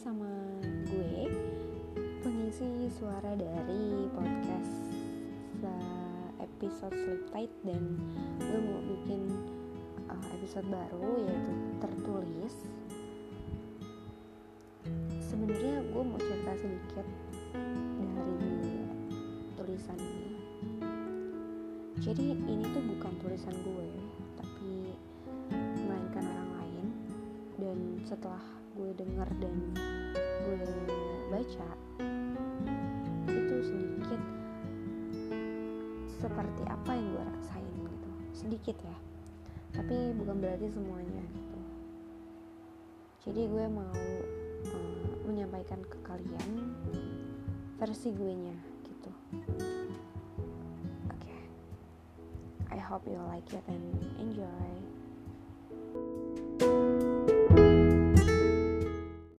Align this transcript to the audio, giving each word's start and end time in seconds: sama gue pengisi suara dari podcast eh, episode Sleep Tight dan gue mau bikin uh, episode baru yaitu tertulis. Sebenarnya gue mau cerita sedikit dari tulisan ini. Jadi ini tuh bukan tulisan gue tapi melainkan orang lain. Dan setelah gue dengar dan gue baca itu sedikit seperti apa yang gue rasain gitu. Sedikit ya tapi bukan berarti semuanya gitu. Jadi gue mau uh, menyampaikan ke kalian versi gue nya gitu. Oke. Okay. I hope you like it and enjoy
sama 0.00 0.32
gue 0.88 1.28
pengisi 2.24 2.88
suara 2.88 3.36
dari 3.36 4.08
podcast 4.16 4.96
eh, 5.60 6.28
episode 6.40 6.96
Sleep 6.96 7.28
Tight 7.28 7.52
dan 7.68 8.00
gue 8.40 8.60
mau 8.64 8.80
bikin 8.80 9.28
uh, 10.08 10.24
episode 10.40 10.64
baru 10.72 11.20
yaitu 11.20 11.52
tertulis. 11.84 12.54
Sebenarnya 15.20 15.84
gue 15.92 16.00
mau 16.00 16.16
cerita 16.16 16.52
sedikit 16.56 17.06
dari 18.00 18.56
tulisan 19.52 20.00
ini. 20.00 20.32
Jadi 22.00 22.40
ini 22.48 22.64
tuh 22.72 22.84
bukan 22.88 23.12
tulisan 23.20 23.52
gue 23.52 23.88
tapi 24.40 24.96
melainkan 25.84 26.24
orang 26.24 26.50
lain. 26.56 26.86
Dan 27.60 27.76
setelah 28.08 28.59
gue 28.80 28.96
dengar 28.96 29.28
dan 29.44 29.56
gue 30.48 30.64
baca 31.28 31.68
itu 33.28 33.56
sedikit 33.60 34.20
seperti 36.16 36.62
apa 36.64 36.96
yang 36.96 37.12
gue 37.12 37.24
rasain 37.28 37.76
gitu. 37.84 38.08
Sedikit 38.32 38.76
ya 38.80 38.96
tapi 39.76 40.16
bukan 40.16 40.40
berarti 40.40 40.66
semuanya 40.72 41.22
gitu. 41.28 41.60
Jadi 43.28 43.42
gue 43.52 43.64
mau 43.68 43.92
uh, 43.92 45.12
menyampaikan 45.28 45.84
ke 45.84 45.98
kalian 46.00 46.72
versi 47.76 48.16
gue 48.16 48.32
nya 48.32 48.56
gitu. 48.88 49.10
Oke. 51.12 51.20
Okay. 51.20 51.40
I 52.72 52.80
hope 52.80 53.04
you 53.04 53.20
like 53.28 53.46
it 53.52 53.62
and 53.68 53.92
enjoy 54.16 54.72